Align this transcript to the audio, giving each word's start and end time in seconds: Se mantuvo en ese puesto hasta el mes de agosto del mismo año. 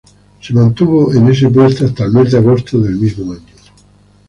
Se 0.41 0.51
mantuvo 0.51 1.13
en 1.13 1.29
ese 1.29 1.47
puesto 1.51 1.85
hasta 1.85 2.05
el 2.05 2.11
mes 2.11 2.31
de 2.31 2.39
agosto 2.39 2.79
del 2.79 2.95
mismo 2.95 3.33
año. 3.33 3.41